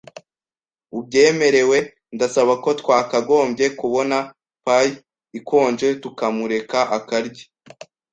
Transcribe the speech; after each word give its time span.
ubyemerewe, 0.97 1.77
ndasaba 2.15 2.53
ko 2.63 2.69
twakagombye 2.81 3.65
kubona 3.79 4.17
pie 4.65 4.89
ikonje 5.39 5.87
tukamureka 6.01 6.79
akarya.” 6.97 7.45